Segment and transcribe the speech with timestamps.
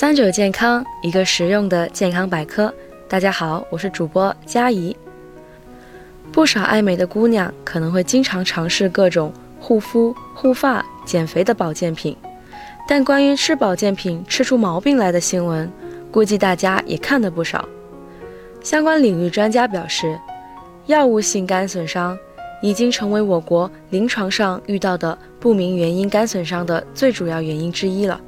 [0.00, 2.72] 三九健康，一个实用的健康百科。
[3.06, 4.96] 大家好，我是主播佳怡。
[6.32, 12.16] 不少爱美的姑娘可能会经常尝试各种护肤、护发、减肥的保健品，
[12.88, 15.70] 但关于吃保健品吃出毛病来的新闻，
[16.10, 17.68] 估计大家也看得不少。
[18.62, 20.18] 相关领域专家表示，
[20.86, 22.16] 药物性肝损伤
[22.62, 28.18] 已经成为我国临床上遇到的不明原因肝损伤的最主要原因之一了。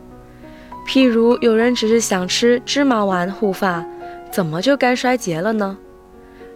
[0.86, 3.84] 譬如有人只是想吃芝麻丸护发，
[4.30, 5.76] 怎么就肝衰竭了呢？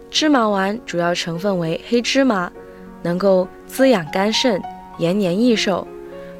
[0.09, 2.51] 芝麻丸主要成分为黑芝麻，
[3.03, 4.61] 能够滋养肝肾、
[4.97, 5.87] 延年益寿，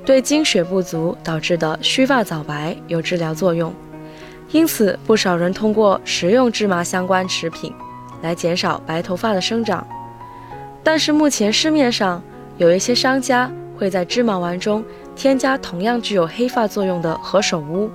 [0.05, 3.73] 对精血不足导致的须发早白有治疗作用。
[4.51, 7.73] 因此，不少人通过食用芝麻相关食品
[8.21, 9.85] 来减少白头发的生长。
[10.83, 12.23] 但是目前市面上
[12.57, 14.83] 有一些商家会在芝麻丸中。
[15.15, 17.89] 添加同样具有黑发作用的何首乌。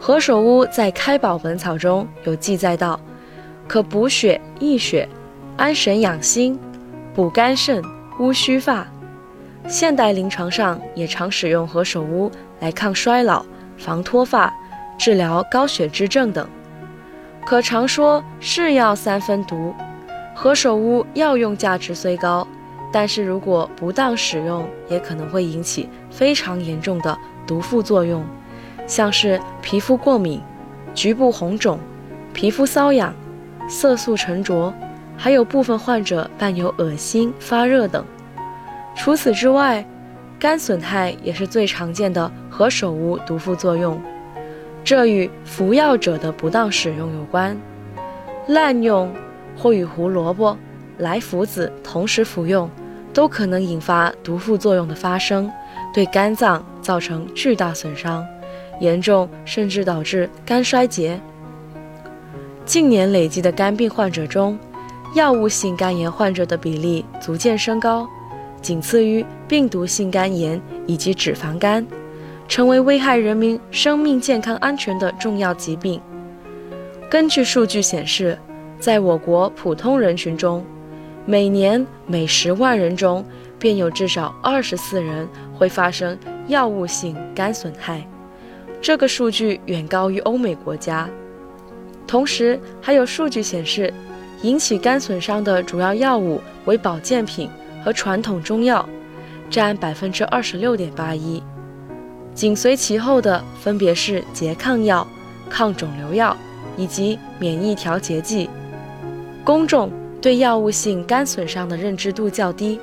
[0.00, 2.98] 何首乌在《开宝本草》中有记载到，
[3.68, 5.06] 可补血益血、
[5.58, 6.58] 安神养心、
[7.14, 7.82] 补肝肾、
[8.18, 8.86] 乌须发。
[9.68, 13.44] 现代临床上也常使用何首乌来抗衰老、
[13.76, 14.52] 防脱发、
[14.98, 16.48] 治疗高血脂症等。
[17.44, 19.74] 可常说是药三分毒，
[20.34, 22.48] 何首乌药用价值虽高。
[22.92, 28.22] 但是如果不当使用，也可能会引起非常严重的毒副作用，
[28.86, 30.40] 像是皮肤过敏、
[30.94, 31.78] 局部红肿、
[32.34, 33.14] 皮肤瘙痒、
[33.66, 34.72] 色素沉着，
[35.16, 38.04] 还有部分患者伴有恶心、发热等。
[38.94, 39.82] 除此之外，
[40.38, 43.98] 肝损害也是最常见的何首乌毒副作用，
[44.84, 47.56] 这与服药者的不当使用有关。
[48.48, 49.10] 滥用
[49.56, 50.58] 或与胡萝卜、
[50.98, 52.68] 莱菔子同时服用。
[53.12, 55.50] 都可能引发毒副作用的发生，
[55.92, 58.24] 对肝脏造成巨大损伤，
[58.80, 61.20] 严重甚至导致肝衰竭。
[62.64, 64.58] 近年累积的肝病患者中，
[65.14, 68.08] 药物性肝炎患者的比例逐渐升高，
[68.62, 71.86] 仅次于病毒性肝炎以及脂肪肝，
[72.48, 76.00] 成为危害人民生命健康安全的重要疾病。
[77.10, 78.38] 根据数据显示，
[78.78, 80.64] 在我国普通人群中，
[81.24, 83.24] 每年每十万人中，
[83.56, 86.18] 便有至少二十四人会发生
[86.48, 88.04] 药物性肝损害，
[88.80, 91.08] 这个数据远高于欧美国家。
[92.08, 93.94] 同时，还有数据显示，
[94.42, 97.48] 引起肝损伤的主要药物为保健品
[97.84, 98.84] 和传统中药，
[99.48, 101.40] 占百分之二十六点八一，
[102.34, 105.06] 紧随其后的分别是拮抗药、
[105.48, 106.36] 抗肿瘤药
[106.76, 108.50] 以及免疫调节剂。
[109.44, 109.88] 公众。
[110.22, 112.78] 对药物性肝损伤的认知度较低，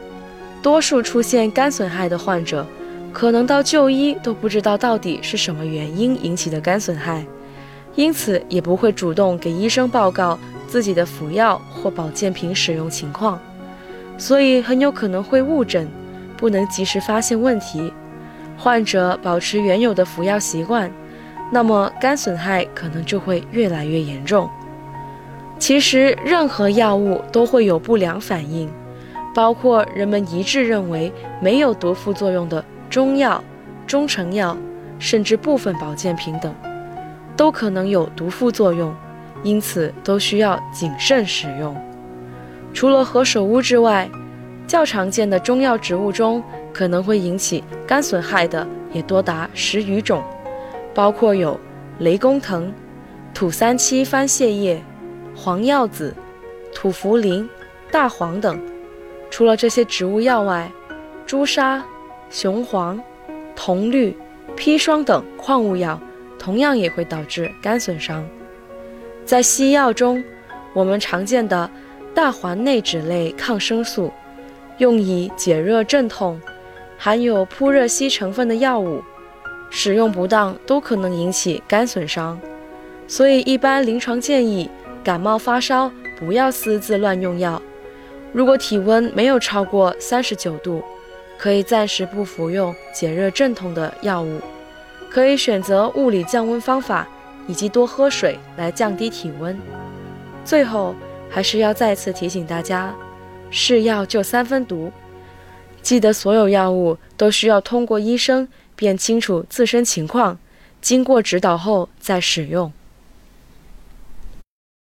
[0.61, 2.67] 多数出现肝损害的患者，
[3.13, 7.25] 可能到就医都不知道到底是什么原因引起的肝损害，
[7.95, 13.39] 因此也不会主动给医生报告自己的服药或保健品使用情况，
[14.17, 15.87] 所以很有可能会误诊，
[16.35, 17.93] 不能及时发现问题。
[18.57, 20.91] 患者保持原有的服药习惯，
[21.53, 24.49] 那么肝损害可能就会越来越严重。
[25.59, 28.71] 其实，任何药物都会有不良反应，
[29.35, 31.11] 包括人们一致认为
[31.41, 33.43] 没有毒副作用的中药、
[33.85, 34.57] 中成药，
[34.97, 36.55] 甚至部分保健品等，
[37.35, 38.95] 都可能有毒副作用，
[39.43, 41.75] 因此都需要谨慎使用。
[42.73, 44.09] 除了何首乌之外，
[44.65, 46.41] 较常见的中药植物中
[46.73, 50.23] 可能会引起肝损害的也多达十余种，
[50.95, 51.59] 包括有
[51.99, 52.73] 雷公藤、
[53.33, 54.81] 土三七番泻叶。
[55.35, 56.13] 黄药子、
[56.73, 57.47] 土茯苓、
[57.91, 58.59] 大黄等，
[59.29, 60.71] 除了这些植物药外，
[61.25, 61.83] 朱砂、
[62.29, 63.01] 雄黄、
[63.55, 64.15] 铜绿、
[64.55, 65.99] 砒霜等矿物药
[66.37, 68.27] 同样也会导致肝损伤。
[69.25, 70.23] 在西药中，
[70.73, 71.69] 我们常见的
[72.13, 74.11] 大环内酯类抗生素，
[74.77, 76.41] 用以解热镇痛，
[76.97, 79.03] 含有扑热息成分的药物，
[79.69, 82.39] 使用不当都可能引起肝损伤，
[83.07, 84.69] 所以一般临床建议。
[85.03, 87.61] 感冒发烧不要私自乱用药。
[88.31, 90.83] 如果体温没有超过三十九度，
[91.37, 94.39] 可以暂时不服用解热镇痛的药物，
[95.09, 97.07] 可以选择物理降温方法
[97.47, 99.57] 以及多喝水来降低体温。
[100.45, 100.93] 最后
[101.29, 102.93] 还是要再次提醒大家，
[103.49, 104.91] 是药就三分毒，
[105.81, 110.37] 记得所有药物都需要通过医生辨清楚自身情况，
[110.81, 112.71] 经过指导后再使用。